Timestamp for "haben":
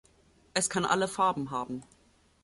1.51-1.83